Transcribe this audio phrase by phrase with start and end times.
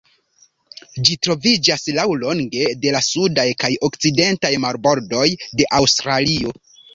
[1.09, 5.29] Ĝi troviĝas laŭlonge de la sudaj kaj okcidentaj marbordoj
[5.61, 6.57] de Aŭstralio.